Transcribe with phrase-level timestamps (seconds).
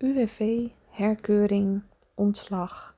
[0.00, 1.82] UWV, herkeuring,
[2.14, 2.96] ontslag,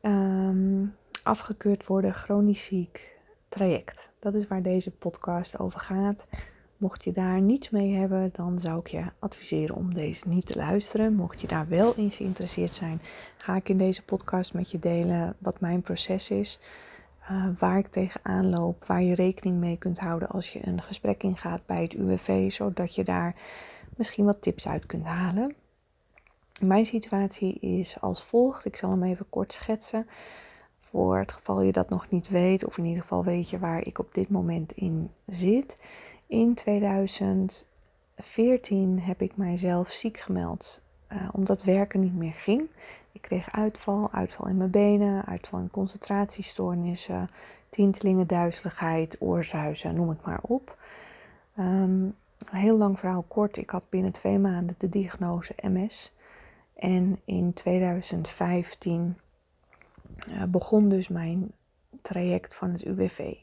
[0.00, 0.84] ehm,
[1.22, 3.18] afgekeurd worden, chronisch ziek,
[3.48, 4.10] traject.
[4.18, 6.26] Dat is waar deze podcast over gaat.
[6.76, 10.56] Mocht je daar niets mee hebben, dan zou ik je adviseren om deze niet te
[10.56, 11.14] luisteren.
[11.14, 13.00] Mocht je daar wel in geïnteresseerd zijn,
[13.36, 16.60] ga ik in deze podcast met je delen wat mijn proces is.
[17.30, 21.22] Uh, waar ik tegenaan loop, waar je rekening mee kunt houden als je een gesprek
[21.22, 23.34] ingaat bij het UWV, zodat je daar
[23.96, 25.54] misschien wat tips uit kunt halen.
[26.60, 28.64] Mijn situatie is als volgt.
[28.64, 30.08] Ik zal hem even kort schetsen.
[30.80, 33.86] Voor het geval je dat nog niet weet, of in ieder geval weet je waar
[33.86, 35.82] ik op dit moment in zit.
[36.26, 40.80] In 2014 heb ik mijzelf ziek gemeld
[41.12, 42.68] uh, omdat werken niet meer ging.
[43.12, 47.30] Ik kreeg uitval, uitval in mijn benen, uitval in concentratiestoornissen,
[47.70, 50.76] tintelingen, duizeligheid, oorzuizen, noem het maar op.
[51.58, 52.14] Um,
[52.50, 56.12] heel lang verhaal kort, ik had binnen twee maanden de diagnose MS.
[56.80, 59.18] En in 2015
[60.28, 61.52] uh, eh, begon dus mijn
[62.02, 63.34] traject van het UWV.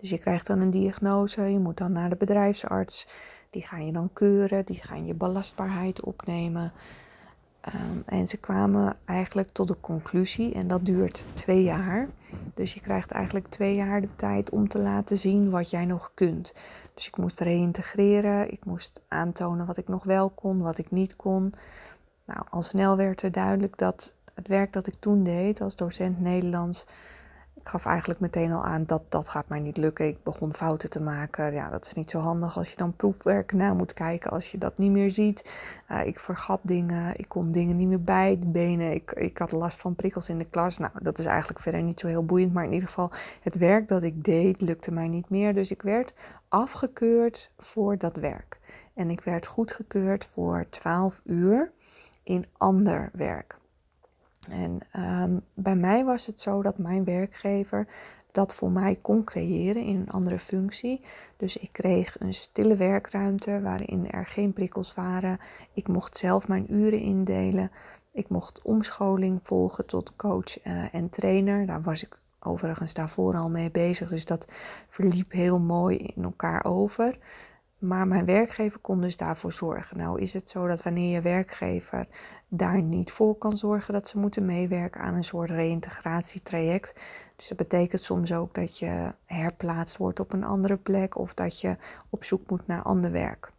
[0.00, 3.08] Dus je krijgt dan een diagnose, je moet dan naar de bedrijfsarts.
[3.50, 6.72] Die gaan je dan keuren, die gaan je belastbaarheid opnemen.
[7.66, 12.08] Um, en ze kwamen eigenlijk tot de conclusie, en dat duurt twee jaar.
[12.54, 16.10] Dus je krijgt eigenlijk twee jaar de tijd om te laten zien wat jij nog
[16.14, 16.54] kunt.
[16.94, 21.16] Dus ik moest reïntegreren, ik moest aantonen wat ik nog wel kon, wat ik niet
[21.16, 21.54] kon.
[22.34, 26.20] Nou, al snel werd er duidelijk dat het werk dat ik toen deed als docent
[26.20, 26.86] Nederlands
[27.60, 30.06] ik gaf eigenlijk meteen al aan dat dat gaat mij niet lukken.
[30.06, 31.52] Ik begon fouten te maken.
[31.52, 34.30] Ja, dat is niet zo handig als je dan proefwerk na moet kijken.
[34.30, 35.50] Als je dat niet meer ziet.
[35.90, 37.18] Uh, ik vergat dingen.
[37.18, 38.92] Ik kon dingen niet meer bij de benen.
[38.92, 40.78] Ik, ik had last van prikkels in de klas.
[40.78, 42.52] Nou, dat is eigenlijk verder niet zo heel boeiend.
[42.52, 45.54] Maar in ieder geval, het werk dat ik deed lukte mij niet meer.
[45.54, 46.14] Dus ik werd
[46.48, 48.58] afgekeurd voor dat werk.
[48.94, 51.72] En ik werd goedgekeurd voor 12 uur
[52.22, 53.58] in ander werk.
[54.48, 57.86] En ehm, bij mij was het zo dat mijn werkgever
[58.32, 61.04] dat voor mij kon creëren in een andere functie.
[61.36, 65.40] Dus ik kreeg een stille werkruimte waarin er geen prikkels waren.
[65.72, 67.70] Ik mocht zelf mijn uren indelen.
[68.12, 71.66] Ik mocht omscholing volgen tot coach uh, en trainer.
[71.66, 74.08] Daar was ik overigens daarvoor al mee bezig.
[74.08, 74.48] Dus dat
[74.88, 77.18] verliep heel mooi in elkaar over.
[77.80, 79.96] Maar mijn werkgever kon dus daarvoor zorgen.
[79.96, 82.06] Nou is het zo dat wanneer je werkgever
[82.48, 87.00] daar niet voor kan zorgen, dat ze moeten meewerken aan een soort reïntegratietraject.
[87.36, 91.60] Dus dat betekent soms ook dat je herplaatst wordt op een andere plek of dat
[91.60, 91.76] je
[92.10, 93.52] op zoek moet naar ander werk.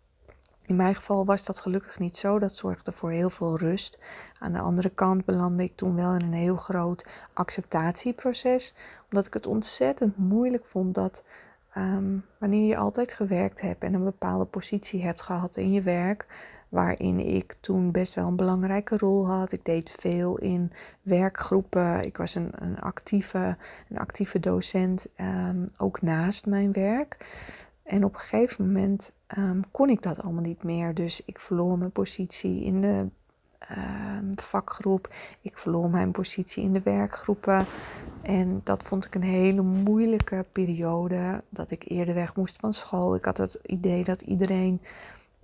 [0.62, 2.40] In mijn geval was dat gelukkig niet zo.
[2.40, 4.00] Dat zorgde voor heel veel rust.
[4.40, 8.76] Aan de andere kant belandde ik toen wel in een heel groot acceptatieproces,
[9.10, 11.24] omdat ik het ontzettend moeilijk vond dat
[11.74, 16.26] Ehm, wanneer je altijd gewerkt hebt en een bepaalde positie hebt gehad in je werk,
[16.70, 19.52] waarin ik toen best wel een belangrijke rol had.
[19.52, 20.72] Ik deed veel in
[21.02, 22.02] werkgroepen.
[22.02, 23.58] Ik was een, een, actieve,
[23.90, 27.26] een actieve docent, um, ook naast mijn werk.
[27.84, 30.94] En op een gegeven moment um, kon ik dat allemaal niet meer.
[30.94, 33.08] Dus ik verloor mijn positie in de
[33.68, 35.14] Ehm, vakgroep.
[35.42, 37.66] Ik verloor mijn positie in de werkgroepen.
[38.22, 41.44] En dat vond ik een hele moeilijke periode.
[41.50, 43.16] Dat ik eerder weg moest van school.
[43.16, 44.82] Ik had het idee dat iedereen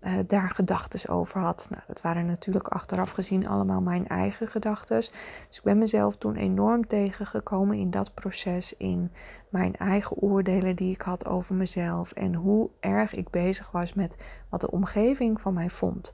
[0.03, 1.67] uh, daar gedachten over had.
[1.69, 4.95] Nou, dat waren natuurlijk achteraf gezien allemaal mijn eigen gedachten.
[4.95, 8.77] Dus ik ben mezelf toen enorm tegengekomen in dat proces.
[8.77, 9.11] In
[9.49, 12.11] mijn eigen oordelen die ik had over mezelf.
[12.11, 14.15] En hoe erg ik bezig was met
[14.49, 16.13] wat de omgeving van mij vond.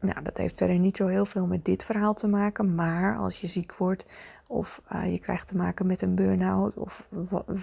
[0.00, 3.40] Nou, dat heeft verder niet zo heel veel met dit verhaal te maken, maar als
[3.40, 4.06] je ziek wordt
[4.46, 7.06] of uh, je krijgt te maken met een burn-out of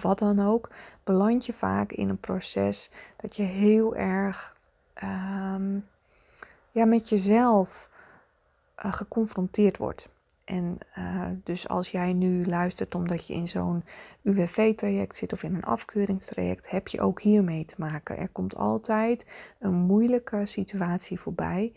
[0.00, 0.70] wat dan ook,
[1.04, 4.56] beland je vaak in een proces dat je heel erg
[5.02, 5.86] um,
[6.70, 7.90] ja, met jezelf
[8.84, 10.08] uh, geconfronteerd wordt.
[10.44, 13.84] En uh, dus als jij nu luistert omdat je in zo'n
[14.22, 18.16] UWV-traject zit of in een afkeuringstraject, heb je ook hiermee te maken.
[18.16, 19.26] Er komt altijd
[19.58, 21.72] een moeilijke situatie voorbij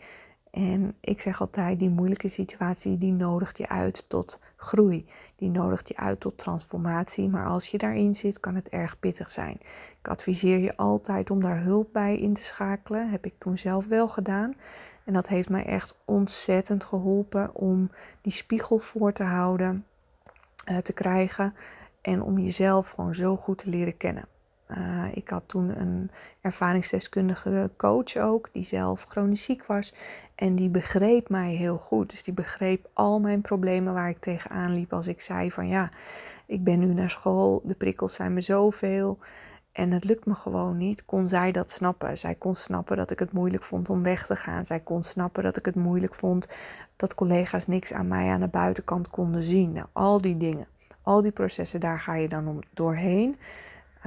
[0.52, 5.06] en ik zeg altijd, die moeilijke situatie, die nodigt je uit tot groei.
[5.36, 7.28] Die nodigt je uit tot transformatie.
[7.28, 9.56] Maar als je daarin zit, kan het erg pittig zijn.
[10.00, 13.10] Ik adviseer je altijd om daar hulp bij in te schakelen.
[13.10, 14.54] Heb ik toen zelf wel gedaan.
[15.04, 17.90] En dat heeft mij echt ontzettend geholpen om
[18.20, 19.84] die spiegel voor te houden,
[20.70, 21.54] uh, te krijgen.
[22.00, 24.24] En om jezelf gewoon zo goed te leren kennen.
[24.70, 26.10] Uh, ik had toen een
[26.40, 29.94] ervaringsdeskundige coach ook, die zelf chronisch ziek was.
[30.34, 32.10] En die begreep mij heel goed.
[32.10, 34.92] Dus die begreep al mijn problemen waar ik tegenaan liep.
[34.92, 35.88] Als ik zei van ja,
[36.46, 39.18] ik ben nu naar school, de prikkels zijn me zoveel.
[39.72, 41.04] En het lukt me gewoon niet.
[41.04, 42.18] Kon zij dat snappen?
[42.18, 44.64] Zij kon snappen dat ik het moeilijk vond om weg te gaan.
[44.64, 46.48] Zij kon snappen dat ik het moeilijk vond
[46.96, 49.72] dat collega's niks aan mij aan de buitenkant konden zien.
[49.72, 50.66] Nou, al die dingen,
[51.02, 53.36] al die processen, daar ga je dan om doorheen.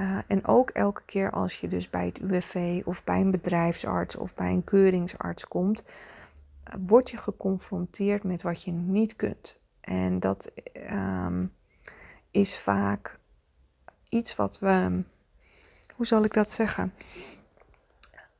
[0.00, 4.16] Uh, en ook elke keer als je dus bij het UWV of bij een bedrijfsarts
[4.16, 9.58] of bij een keuringsarts komt, uh, word je geconfronteerd met wat je niet kunt.
[9.80, 10.50] En dat
[10.90, 11.52] um,
[12.30, 13.18] is vaak
[14.08, 15.02] iets wat we
[15.96, 16.94] hoe zal ik dat zeggen?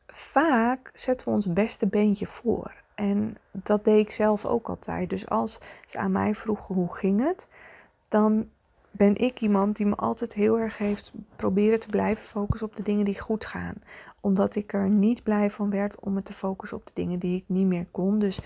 [0.07, 2.75] Vaak zetten we ons beste beentje voor.
[2.95, 5.11] En dat deed ik zelf ook altijd.
[5.11, 7.49] Dus als ze aan mij vroegen hoe ging het,
[8.09, 8.51] dan
[8.97, 12.83] ben ik iemand die me altijd heel erg heeft proberen te blijven focussen op de
[12.83, 13.75] dingen die goed gaan.
[14.21, 17.37] Omdat ik er niet blij van werd om me te focussen op de dingen die
[17.37, 18.19] ik niet meer kon.
[18.19, 18.41] Dus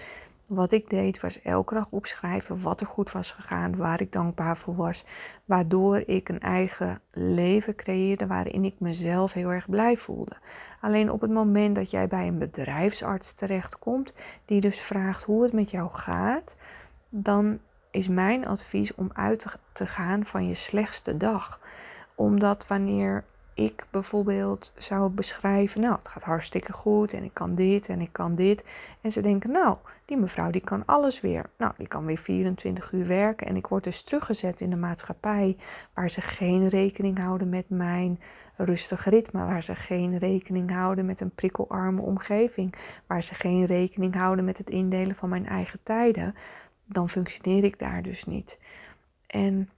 [0.46, 4.56] wat ik deed was elke dag opschrijven wat er goed was gegaan, waar ik dankbaar
[4.56, 5.04] voor was,
[5.44, 10.36] waardoor ik een eigen leven creëerde waarin ik mezelf heel erg blij voelde.
[10.80, 14.14] Alleen op het moment dat jij bij een bedrijfsarts terechtkomt,
[14.44, 16.54] die dus vraagt hoe het met jou gaat,
[17.08, 17.58] dan
[17.90, 21.60] is mijn advies om uit te gaan van je slechtste dag.
[22.14, 27.88] Omdat wanneer ik bijvoorbeeld zou beschrijven, nou, het gaat hartstikke goed en ik kan dit
[27.88, 28.64] en ik kan dit.
[29.00, 31.50] En ze denken, nou, die mevrouw die kan alles weer.
[31.56, 35.56] Nou, die kan weer 24 uur werken en ik word dus teruggezet in de maatschappij
[35.94, 38.20] waar ze geen rekening houden met mijn
[38.56, 42.74] rustig ritme, waar ze geen rekening houden met een prikkelarme omgeving,
[43.06, 46.34] waar ze geen rekening houden met het indelen van mijn eigen tijden,
[46.92, 48.58] dan functioneer ik daar dus niet.
[49.26, 49.68] En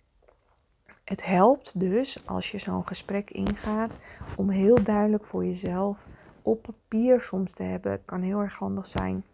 [1.04, 3.98] het helpt dus als je zo'n gesprek ingaat
[4.36, 6.06] om heel duidelijk voor jezelf
[6.42, 7.92] op papier soms te hebben.
[7.92, 9.24] Het kan heel erg handig zijn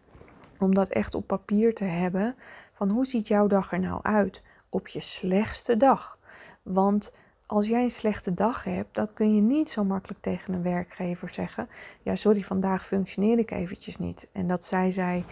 [0.59, 2.35] om dat echt op papier te hebben.
[2.73, 6.19] Van hoe ziet jouw dag er nou uit op je slechtste dag?
[6.63, 7.13] Want
[7.47, 11.35] als jij een slechte dag hebt, dan kun je niet zo makkelijk tegen een werkgever
[11.35, 11.69] zeggen:
[12.03, 14.29] Ja, sorry, vandaag functioneer ik eventjes niet.
[14.33, 15.25] En dat zei zij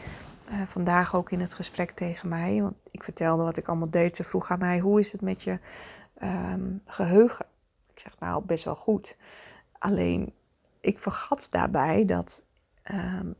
[0.50, 2.62] uh, vandaag ook in het gesprek tegen mij.
[2.62, 4.16] Want ik vertelde wat ik allemaal deed.
[4.16, 5.58] Ze vroeg aan mij: Hoe is het met je
[6.22, 7.46] um, geheugen.
[7.94, 9.16] Ik zeg nou best wel goed.
[9.78, 10.32] Alleen
[10.80, 12.42] ik vergat daarbij dat.
[12.92, 13.34] Um,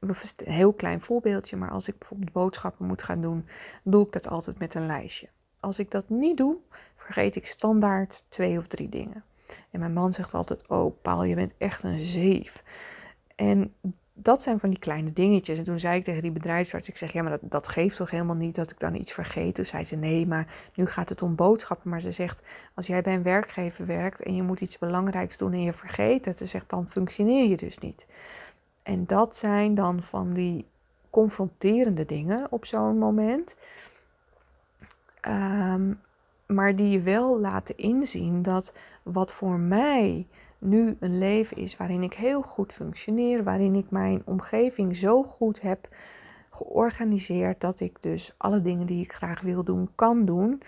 [0.00, 3.48] een heel klein voorbeeldje, maar als ik bijvoorbeeld boodschappen moet gaan doen,
[3.82, 5.28] doe ik dat altijd met een lijstje.
[5.60, 6.56] Als ik dat niet doe,
[6.96, 9.24] vergeet ik standaard twee of drie dingen.
[9.70, 12.62] En mijn man zegt altijd: Oh, Paul, je bent echt een zeef.
[13.34, 13.74] En
[14.18, 15.58] dat zijn van die kleine dingetjes.
[15.58, 18.10] En toen zei ik tegen die bedrijfsarts, ik zeg, ja, maar dat, dat geeft toch
[18.10, 19.54] helemaal niet dat ik dan iets vergeet.
[19.54, 21.90] Toen zei ze, nee, maar nu gaat het om boodschappen.
[21.90, 22.42] Maar ze zegt,
[22.74, 26.24] als jij bij een werkgever werkt en je moet iets belangrijks doen en je vergeet
[26.24, 28.06] het, ze zegt, dan functioneer je dus niet.
[28.82, 30.66] En dat zijn dan van die
[31.10, 33.54] confronterende dingen op zo'n moment.
[35.20, 35.92] Ehm,
[36.46, 38.72] maar die je wel laten inzien dat
[39.02, 40.26] wat voor mij
[40.58, 45.60] nu een leven is waarin ik heel goed functioneer, waarin ik mijn omgeving zo goed
[45.60, 45.88] heb
[46.50, 50.62] georganiseerd dat ik dus alle dingen die ik graag wil doen, kan doen.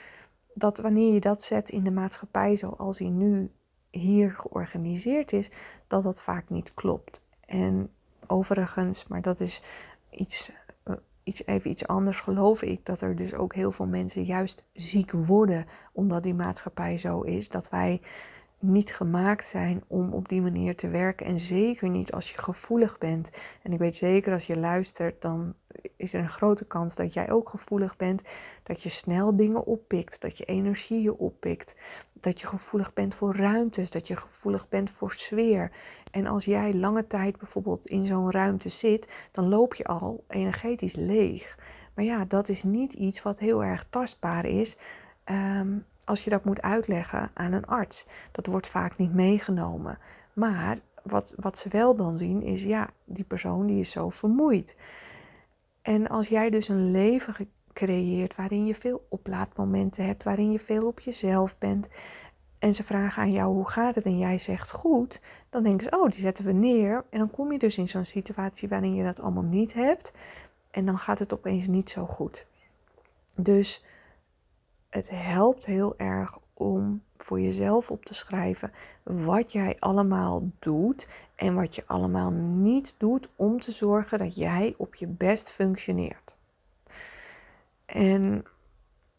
[0.55, 3.51] Dat wanneer je dat zet in de maatschappij zoals die nu
[3.91, 5.51] hier georganiseerd is,
[5.87, 7.25] dat dat vaak niet klopt.
[7.47, 7.91] En
[8.27, 9.63] overigens, maar dat is
[10.11, 10.53] iets,
[10.83, 14.65] eh, iets, even iets anders, geloof ik dat er dus ook heel veel mensen juist
[14.73, 17.49] ziek worden omdat die maatschappij zo is.
[17.49, 18.01] Dat wij
[18.59, 21.27] niet gemaakt zijn om op die manier te werken.
[21.27, 23.31] En zeker niet als je gevoelig bent.
[23.63, 25.55] En ik weet zeker als je luistert, dan
[25.97, 28.23] is er een grote kans dat jij ook gevoelig bent.
[28.63, 31.75] Dat je snel dingen oppikt, dat je energieën oppikt.
[32.13, 35.71] Dat je gevoelig bent voor ruimtes, dat je gevoelig bent voor sfeer.
[36.11, 40.95] En als jij lange tijd bijvoorbeeld in zo'n ruimte zit, dan loop je al energetisch
[40.95, 41.57] leeg.
[41.95, 44.79] Maar ja, dat is niet iets wat heel erg tastbaar is.
[45.25, 45.77] Ehm,
[46.09, 48.07] als je dat moet uitleggen aan een arts.
[48.33, 49.99] Dat wordt vaak niet meegenomen.
[50.33, 54.77] Maar wat, wat ze wel dan zien is, ja, die persoon die is zo vermoeid.
[55.83, 60.87] En als jij dus een leven creëert waarin je veel oplaadmomenten hebt, waarin je veel
[60.87, 61.89] op jezelf bent.
[62.59, 65.99] En ze vragen aan jou hoe gaat het en jij zegt goed, dan denken ze,
[65.99, 67.05] oh, die zetten we neer.
[67.11, 70.13] En dan kom je dus in zo'n situatie waarin je dat allemaal niet hebt.
[70.71, 72.47] En dan gaat het opeens niet zo goed.
[73.35, 73.85] Dus
[74.89, 81.55] het helpt heel erg om voor jezelf op te schrijven wat jij allemaal doet en
[81.55, 86.35] wat je allemaal niet doet om te zorgen dat jij op je best functioneert.
[87.87, 88.45] En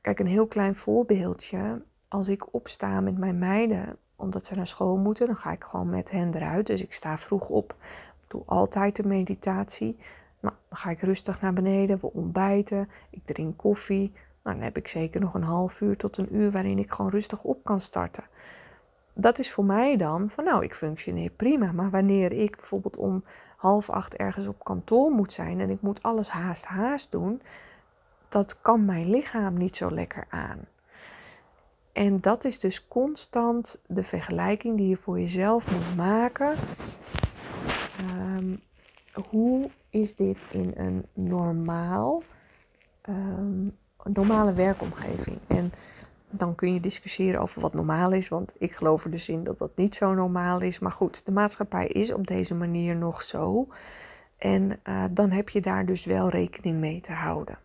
[0.02, 1.82] kijk, een heel klein voorbeeldje.
[2.08, 5.90] Als ik opsta met mijn meiden, omdat ze naar school moeten, dan ga ik gewoon
[5.90, 6.68] met hen eruit.
[6.68, 7.76] Dus ik sta vroeg op.
[8.24, 9.98] Ik doe altijd de meditatie.
[10.40, 14.78] Nou, dan ga ik rustig naar beneden, we ontbijten, ik drink koffie, nou, dan heb
[14.78, 17.82] ik zeker nog een half uur tot een uur waarin ik gewoon rustig op kan
[17.82, 18.24] starten.
[19.14, 21.72] dat is voor mij dan van nou, ik functioneer prima.
[21.72, 23.24] Maar wanneer ik bijvoorbeeld om
[23.58, 27.42] half acht ergens op kantoor moet zijn en ik moet alles haast haast doen,
[28.30, 30.68] dat kan mijn lichaam niet zo lekker aan.
[31.92, 36.56] En dat is dus constant de vergelijking die je voor jezelf moet maken.
[37.98, 38.56] Ehm,
[39.30, 42.24] hoe is dit in een normaal,
[43.10, 45.38] um, normale werkomgeving?
[45.48, 45.72] En
[46.30, 49.58] dan kun je discussiëren over wat normaal is, want ik geloof er dus in dat
[49.58, 50.80] dat niet zo normaal is.
[50.80, 53.68] Maar goed, de maatschappij is op deze manier nog zo.
[54.38, 57.58] En uh, dan heb je daar dus wel rekening mee te houden.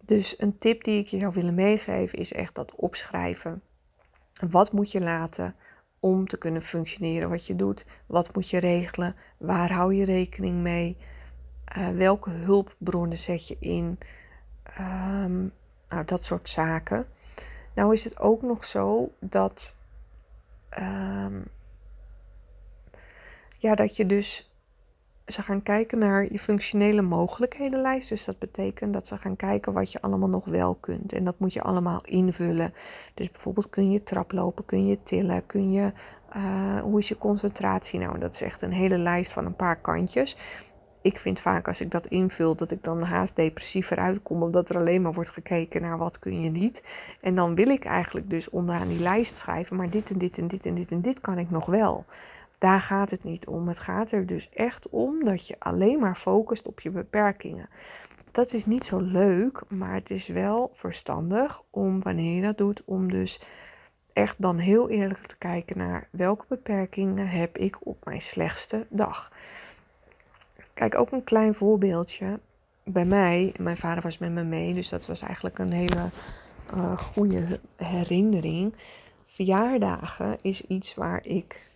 [0.00, 3.62] Dus een tip die ik je zou willen meegeven is echt dat opschrijven.
[4.50, 5.54] Wat moet je laten
[6.00, 7.84] om te kunnen functioneren wat je doet?
[8.06, 9.16] Wat moet je regelen?
[9.38, 10.96] Waar hou je rekening mee?
[11.76, 13.98] Uh, welke hulpbronnen zet je in?
[14.78, 15.52] Um,
[15.88, 17.06] nou, dat soort zaken.
[17.74, 19.76] Nou is het ook nog zo dat,
[20.78, 21.44] um,
[23.58, 24.50] ja, dat je dus
[25.26, 28.08] ze gaan kijken naar je functionele mogelijkhedenlijst.
[28.08, 31.12] Dus dat betekent dat ze gaan kijken wat je allemaal nog wel kunt.
[31.12, 32.74] En dat moet je allemaal invullen.
[33.14, 35.92] Dus bijvoorbeeld kun je traplopen, kun je tillen, kun je,
[36.36, 37.98] uh, hoe is je concentratie?
[37.98, 40.36] Nou, dat is echt een hele lijst van een paar kantjes
[41.06, 44.76] ik vind vaak als ik dat invul dat ik dan haast depressiever uitkom, omdat er
[44.76, 46.82] alleen maar wordt gekeken naar wat kun je niet.
[47.20, 50.48] En dan wil ik eigenlijk dus onderaan die lijst schrijven, maar dit en dit en
[50.48, 52.04] dit en dit en dit kan ik nog wel.
[52.58, 53.68] Daar gaat het niet om.
[53.68, 57.68] Het gaat er dus echt om dat je alleen maar focust op je beperkingen.
[58.32, 62.82] Dat is niet zo leuk, maar het is wel verstandig om wanneer je dat doet,
[62.84, 63.40] om dus
[64.12, 69.32] echt dan heel eerlijk te kijken naar welke beperkingen heb ik op mijn slechtste dag.
[70.76, 72.38] Kijk, ook een klein voorbeeldje.
[72.84, 76.10] Bij mij, mijn vader was met me mee, dus dat was eigenlijk een hele
[76.74, 78.74] uh, goede herinnering.
[79.24, 81.72] Verjaardagen is iets waar ik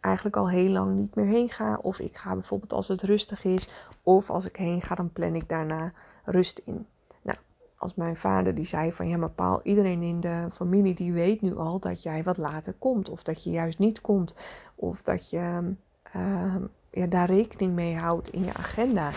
[0.00, 1.78] eigenlijk al heel lang niet meer heen ga.
[1.82, 3.68] Of ik ga bijvoorbeeld als het rustig is,
[4.02, 5.92] of als ik heen ga, dan plan ik daarna
[6.24, 6.86] rust in.
[7.22, 7.38] Nou,
[7.76, 11.40] als mijn vader die zei van ja, maar Paul, iedereen in de familie die weet
[11.40, 13.08] nu al dat jij wat later komt.
[13.08, 14.34] Of dat je juist niet komt.
[14.74, 15.74] Of dat je
[16.16, 16.54] uh,
[16.94, 19.10] ja, daar rekening mee houdt in je agenda.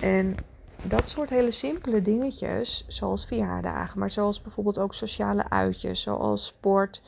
[0.00, 0.36] En
[0.82, 7.02] dat soort hele simpele dingetjes, zoals verjaardagen, maar zoals bijvoorbeeld ook sociale uitjes, zoals sport,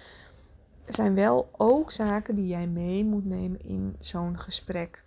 [0.86, 5.03] zijn wel ook zaken die jij mee moet nemen in zo'n gesprek.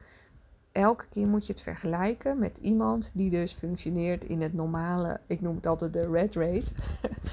[0.77, 5.41] Elke keer moet je het vergelijken met iemand die dus functioneert in het normale, ik
[5.41, 6.71] noem het altijd de red race.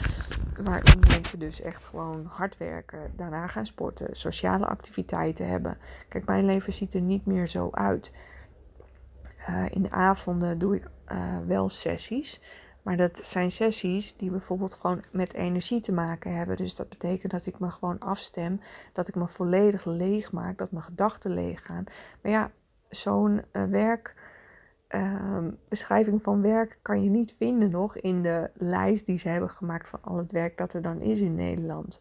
[0.64, 5.78] waarin mensen dus echt gewoon hard werken, daarna gaan sporten, sociale activiteiten hebben.
[6.08, 8.12] Kijk, mijn leven ziet er niet meer zo uit.
[9.48, 12.40] Uh, in de avonden doe ik uh, wel sessies.
[12.82, 16.56] Maar dat zijn sessies die bijvoorbeeld gewoon met energie te maken hebben.
[16.56, 18.60] Dus dat betekent dat ik me gewoon afstem.
[18.92, 20.58] Dat ik me volledig leeg maak.
[20.58, 21.84] Dat mijn gedachten leeg gaan.
[22.22, 22.50] Maar ja,
[22.94, 23.94] zo'n uh,
[25.68, 29.88] beschrijving van werk kan je niet vinden nog in de lijst die ze hebben gemaakt
[29.88, 32.00] van al het werk dat er dan is in Nederland.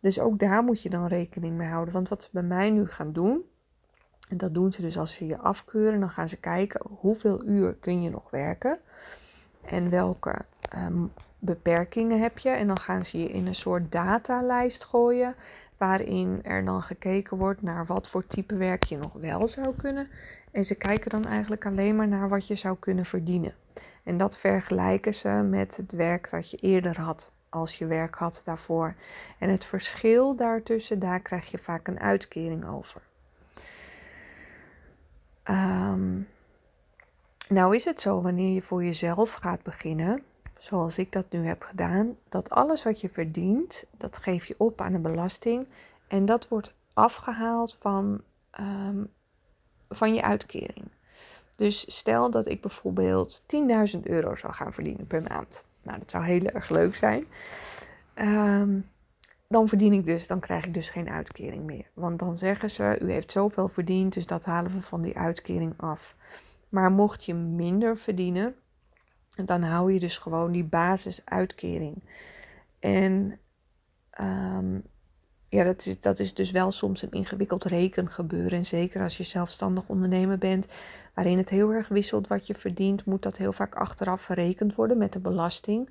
[0.00, 1.94] Dus ook daar moet je dan rekening mee houden.
[1.94, 3.42] Want wat ze bij mij nu gaan doen,
[4.28, 7.74] en dat doen ze dus als ze je afkeuren, dan gaan ze kijken hoeveel uur
[7.74, 8.78] kun je nog werken
[9.64, 11.04] en welke ehm,
[11.38, 12.48] beperkingen heb je.
[12.48, 15.34] En dan gaan ze je in een soort datalijst gooien
[15.82, 20.08] waarin er dan gekeken wordt naar wat voor type werk je nog wel zou kunnen
[20.50, 23.54] en ze kijken dan eigenlijk alleen maar naar wat je zou kunnen verdienen.
[24.02, 28.42] En dat vergelijken ze met het werk dat je eerder had, als je werk had
[28.44, 28.94] daarvoor.
[29.38, 33.00] En het verschil daartussen, daar krijg je vaak een uitkering over.
[35.44, 36.28] Um,
[37.48, 40.22] nou is het zo wanneer je voor jezelf gaat beginnen,
[40.62, 44.80] zoals ik dat nu heb gedaan, dat alles wat je verdient, dat geef je op
[44.80, 45.66] aan de belasting
[46.08, 48.20] en dat wordt afgehaald van
[48.60, 49.10] um,
[49.88, 50.90] van je uitkering.
[51.56, 53.42] Dus stel dat ik bijvoorbeeld
[53.94, 55.64] 10.000 euro zou gaan verdienen per maand.
[55.82, 57.26] Nou, dat zou heel erg leuk zijn.
[58.14, 58.80] Ehm,
[59.48, 61.86] dan verdien ik dus, dan krijg ik dus geen uitkering meer.
[61.94, 65.74] Want dan zeggen ze, u heeft zoveel verdiend, dus dat halen we van die uitkering
[65.76, 66.14] af.
[66.68, 68.54] Maar mocht je minder verdienen,
[69.44, 72.02] dan hou je dus gewoon die basisuitkering.
[72.78, 73.38] En
[74.20, 74.82] um,
[75.48, 78.58] ja, dat is, dat is dus wel soms een ingewikkeld rekengebeuren.
[78.58, 80.66] En zeker als je zelfstandig ondernemer bent,
[81.14, 84.98] waarin het heel erg wisselt wat je verdient, moet dat heel vaak achteraf verrekend worden
[84.98, 85.90] met de belasting.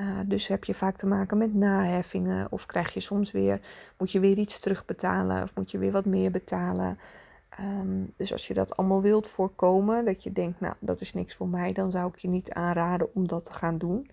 [0.00, 3.60] Uh, dus heb je vaak te maken met naheffingen of krijg je soms weer,
[3.98, 6.98] moet je weer iets terugbetalen of moet je weer wat meer betalen.
[7.60, 11.34] Um, dus als je dat allemaal wilt voorkomen, dat je denkt, nou dat is niks
[11.34, 14.10] voor mij, dan zou ik je niet aanraden om dat te gaan doen.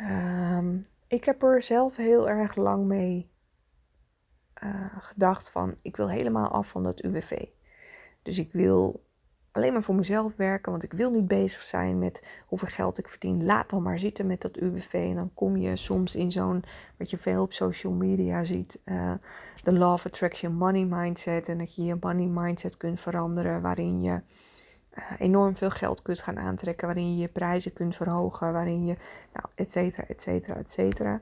[0.00, 3.30] Um, ik heb er zelf heel erg lang mee
[4.62, 7.44] uh, gedacht van ik wil helemaal af van dat UWV.
[8.22, 9.04] Dus ik wil
[9.54, 13.08] alleen maar voor mezelf werken, want ik wil niet bezig zijn met hoeveel geld ik
[13.08, 13.44] verdien.
[13.44, 14.92] Laat dan maar zitten met dat UWV.
[14.92, 16.64] En dan kom je soms in zo'n,
[16.96, 19.12] wat je veel op social media ziet, uh,
[19.62, 21.48] de of Attraction Money Mindset.
[21.48, 24.20] En dat je je money mindset kunt veranderen, waarin je
[24.94, 28.96] uh, enorm veel geld kunt gaan aantrekken, waarin je je prijzen kunt verhogen, waarin je,
[29.32, 31.20] nou, et cetera, et cetera, et cetera.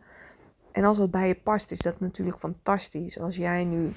[0.73, 3.21] En als dat bij je past, is dat natuurlijk fantastisch.
[3.21, 3.93] Als jij nu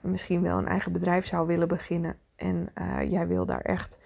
[0.00, 3.98] misschien wel een eigen bedrijf zou willen beginnen en uh, jij wil daar echt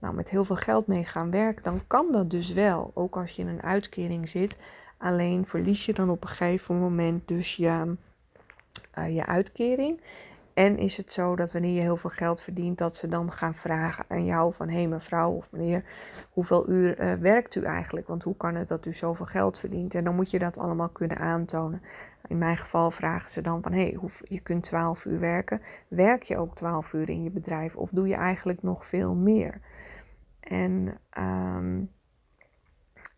[0.00, 2.90] nou, met heel veel geld mee gaan werken, dan kan dat dus wel.
[2.94, 4.56] Ook als je in een uitkering zit.
[4.98, 7.94] Alleen verlies je dan op een gegeven moment dus je,
[8.98, 10.00] uh, je uitkering.
[10.56, 13.54] En is het zo dat wanneer je heel veel geld verdient, dat ze dan gaan
[13.54, 15.84] vragen aan jou van hé hey, mevrouw of meneer,
[16.30, 18.06] hoeveel uur uh, werkt u eigenlijk?
[18.06, 19.94] Want hoe kan het dat u zoveel geld verdient?
[19.94, 21.82] En dan moet je dat allemaal kunnen aantonen.
[22.26, 25.60] In mijn geval vragen ze dan van hé, hey, je kunt 12 uur werken.
[25.88, 29.60] Werk je ook 12 uur in je bedrijf of doe je eigenlijk nog veel meer?
[30.40, 31.90] En um,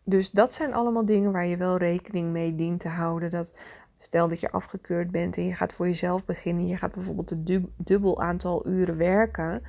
[0.03, 3.31] dus dat zijn allemaal dingen waar je wel rekening mee dient te houden.
[3.31, 3.53] Dat
[4.01, 6.67] Stel dat je afgekeurd bent en je gaat voor jezelf beginnen.
[6.67, 9.63] Je gaat bijvoorbeeld een dubbel aantal uren werken.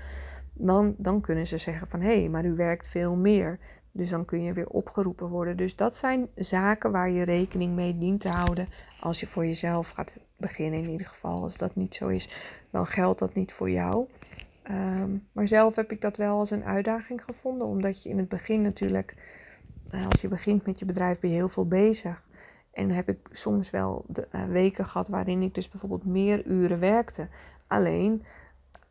[0.53, 3.59] Dan, dan kunnen ze zeggen van hé, hey, maar u werkt veel meer.
[3.93, 5.57] Dus dan kun je weer opgeroepen worden.
[5.57, 8.69] Dus dat zijn zaken waar je rekening mee dient te houden
[9.01, 10.83] als je voor jezelf gaat beginnen.
[10.83, 12.29] In ieder geval, als dat niet zo is,
[12.71, 14.07] dan geldt dat niet voor jou.
[14.63, 18.29] Ehm, maar zelf heb ik dat wel als een uitdaging gevonden, omdat je in het
[18.29, 19.15] begin natuurlijk,
[19.91, 22.23] eh, als je begint met je bedrijf, ben je heel veel bezig.
[22.73, 26.79] En heb ik soms wel de, uh, weken gehad waarin ik dus bijvoorbeeld meer uren
[26.79, 27.29] werkte.
[27.67, 28.25] Alleen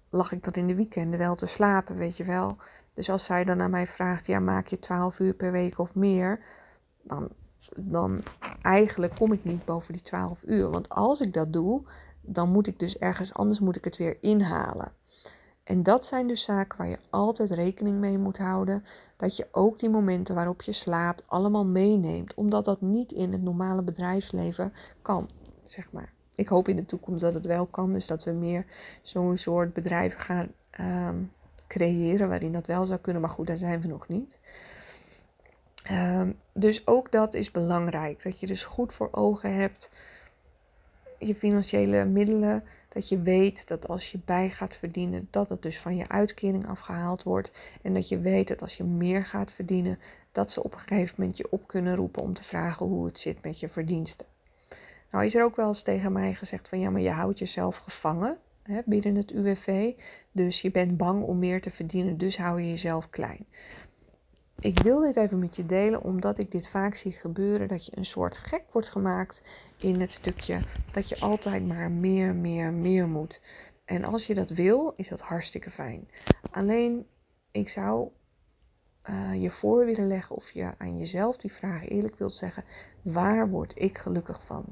[0.10, 2.58] lag ik dan in de weekenden wel te slapen, weet je wel.
[2.94, 5.96] Dus als zij dan aan mij vraagt, ja, maak je 12 uur per week of
[5.96, 6.44] meer,
[7.02, 7.30] dan,
[7.76, 8.24] dan
[8.62, 10.70] eigenlijk kom ik niet boven die 12 uur.
[10.70, 11.82] Want als ik dat doe,
[12.22, 14.92] dan moet ik dus ergens anders moet ik het weer inhalen.
[15.70, 18.86] En dat zijn dus zaken waar je altijd rekening mee moet houden.
[19.18, 22.34] Dat je ook die momenten waarop je slaapt allemaal meeneemt.
[22.34, 25.30] Omdat dat niet in het normale bedrijfsleven kan,
[25.64, 26.12] zeg maar.
[26.36, 27.94] Ik hoop in de toekomst dat het wel kan.
[27.94, 28.66] Dus dat we meer
[29.02, 31.18] zo'n soort bedrijven gaan ehm,
[31.68, 33.22] creëren waarin dat wel zou kunnen.
[33.22, 34.40] Maar goed, daar zijn we nog niet.
[35.92, 38.24] Um, dus ook dat is belangrijk.
[38.24, 39.90] Dat je dus goed voor ogen hebt
[41.18, 45.80] je financiële middelen dat je weet dat als je bij gaat verdienen, dat het dus
[45.80, 47.52] van je uitkering afgehaald wordt.
[47.82, 50.00] En dat je weet dat als je meer gaat verdienen,
[50.32, 53.20] dat ze op een gegeven moment je op kunnen roepen om te vragen hoe het
[53.20, 54.26] zit met je verdiensten.
[55.12, 57.78] Nou is er ook wel eens tegen mij gezegd van ja, maar je houdt jezelf
[57.78, 59.94] gevangen hè, binnen het UWV.
[60.32, 63.46] Dus je bent bang om meer te verdienen, dus hou je jezelf klein.
[64.60, 67.68] Ik wil dit even met je delen omdat ik dit vaak zie gebeuren.
[67.68, 69.42] Dat je een soort gek wordt gemaakt
[69.78, 73.42] in het stukje dat je altijd maar meer, meer, meer moet.
[73.86, 76.08] En als je dat wil, is dat hartstikke fijn.
[76.52, 77.06] Alleen,
[77.52, 78.10] ik zou
[79.10, 82.64] uh, je voor willen leggen of je aan jezelf die vraag eerlijk wilt zeggen:
[83.02, 84.66] waar word ik gelukkig van?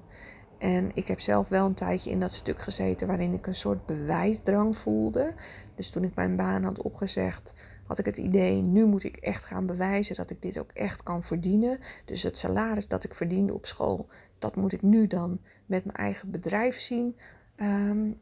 [0.58, 3.86] En ik heb zelf wel een tijdje in dat stuk gezeten waarin ik een soort
[3.86, 5.34] bewijsdrang voelde.
[5.76, 7.54] Dus toen ik mijn baan had opgezegd,
[7.88, 11.04] had ik het idee, nu moet ik echt gaan bewijzen dat ik dit ook echt
[11.04, 11.80] kan verdienen.
[12.06, 14.08] Dus het salaris dat ik verdiende op school,
[14.40, 17.16] dat moet ik nu dan met mijn eigen bedrijf zien,
[17.58, 18.20] um,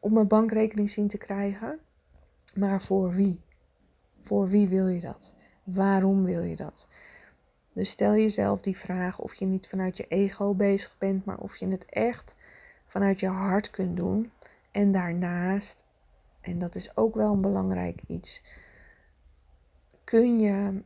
[0.00, 1.78] op mijn bankrekening zien te krijgen.
[2.54, 3.40] Maar voor wie?
[4.22, 5.34] Voor wie wil je dat?
[5.64, 6.88] Waarom wil je dat?
[7.72, 11.56] Dus stel jezelf die vraag of je niet vanuit je ego bezig bent, maar of
[11.56, 12.36] je het echt
[12.86, 14.30] vanuit je hart kunt doen.
[14.70, 15.84] En daarnaast,
[16.40, 18.42] en dat is ook wel een belangrijk iets,
[20.08, 20.82] kun je,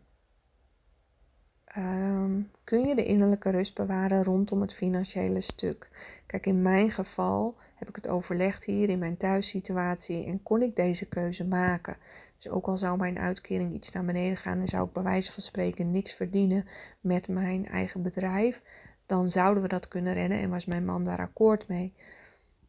[1.65, 5.89] ehm, kun je de innerlijke rust bewaren rondom het financiële stuk.
[6.27, 10.77] Kijk, in mijn geval heb ik het overlegd hier in mijn thuissituatie en kon ik
[10.77, 11.97] deze keuze maken.
[12.37, 15.33] Dus ook al zou mijn uitkering iets naar beneden gaan en zou ik bij wijze
[15.33, 16.67] van spreken niks verdienen
[17.01, 18.63] met mijn eigen bedrijf,
[19.07, 21.95] dan zouden we dat kunnen rennen en was mijn man daar akkoord mee.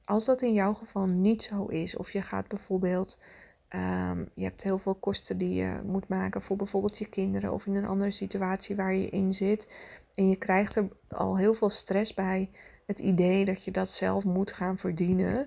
[0.04, 3.20] Als dat in jouw geval niet zo is, of je gaat bijvoorbeeld
[3.76, 7.66] Um, je hebt heel veel kosten die je moet maken voor bijvoorbeeld je kinderen of
[7.66, 9.74] in een andere situatie waar je in zit.
[10.16, 12.50] En je krijgt er al heel veel stress bij
[12.86, 15.46] het idee dat je dat zelf moet gaan verdienen.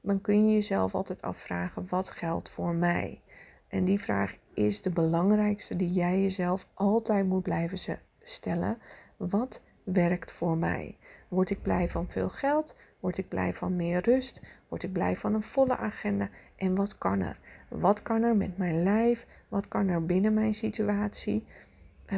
[0.00, 3.20] Dan kun je jezelf altijd afvragen: wat geldt voor mij?
[3.68, 8.78] En die vraag is de belangrijkste die jij jezelf altijd moet blijven stellen.
[9.16, 10.96] Wat werkt voor mij?
[11.28, 12.76] Word ik blij van veel geld?
[13.00, 14.42] Word ik blij van meer rust?
[14.68, 16.28] Word ik blij van een volle agenda?
[16.56, 17.38] En wat kan er?
[17.68, 19.26] Wat kan er met mijn lijf?
[19.48, 21.44] Wat kan er binnen mijn situatie?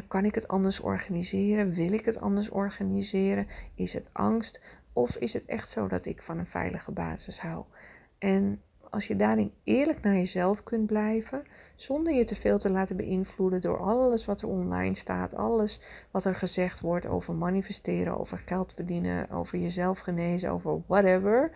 [0.08, 1.70] kan ik het anders organiseren?
[1.70, 3.46] Wil ik het anders organiseren?
[3.74, 4.60] Is het angst?
[4.92, 7.64] Of is het echt zo dat ik van een veilige basis hou?
[8.18, 8.62] En
[8.94, 11.42] als je daarin eerlijk naar jezelf kunt blijven,
[11.76, 15.80] zonder je te veel te laten beïnvloeden door alles wat er online staat, alles
[16.10, 21.50] wat er gezegd wordt over manifesteren, over geld verdienen, over jezelf genezen, over whatever.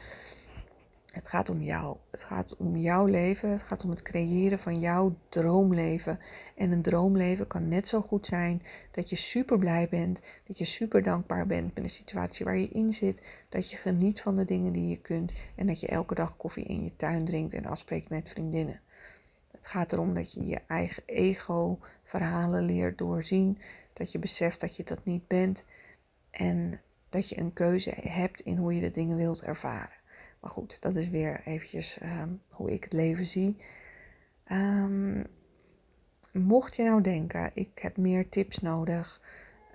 [1.18, 1.96] Het gaat om jou.
[2.10, 3.50] Het gaat om jouw leven.
[3.50, 6.18] Het gaat om het creëren van jouw droomleven.
[6.56, 10.64] En een droomleven kan net zo goed zijn dat je super blij bent, dat je
[10.64, 14.44] super dankbaar bent met de situatie waar je in zit, dat je geniet van de
[14.44, 17.66] dingen die je kunt en dat je elke dag koffie in je tuin drinkt en
[17.66, 18.80] afspreekt met vriendinnen.
[19.50, 23.58] Het gaat erom dat je je eigen ego-verhalen leert doorzien,
[23.92, 25.64] dat je beseft dat je dat niet bent
[26.30, 29.97] en dat je een keuze hebt in hoe je de dingen wilt ervaren.
[30.40, 33.56] Maar goed, dat is weer eventjes ehm, hoe ik het leven zie.
[34.52, 35.26] Um,
[36.32, 39.20] mocht je nou denken, ik heb meer tips nodig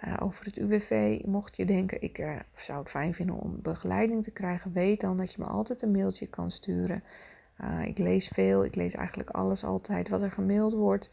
[0.05, 1.21] uh, over het UWV.
[1.25, 4.73] Mocht je denken, ik uh, zou het fijn vinden om begeleiding te krijgen.
[4.73, 7.03] Weet dan dat je me altijd een mailtje kan sturen.
[7.61, 11.09] Uh, ik lees veel, ik lees eigenlijk alles altijd wat er gemaild wordt.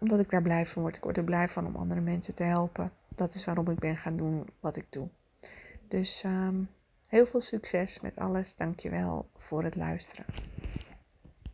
[0.00, 0.96] omdat ik daar blij van word.
[0.96, 2.92] Ik word er blij van om andere mensen te helpen.
[3.08, 5.08] Dat is waarom ik ben gaan doen wat ik doe.
[5.88, 6.22] Dus...
[6.24, 6.68] Um,
[7.12, 8.56] Heel veel succes met alles.
[8.56, 10.26] Dankjewel voor het luisteren.